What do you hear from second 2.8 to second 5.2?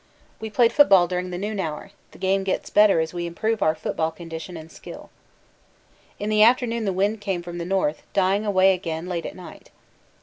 as we improve our football condition and skill.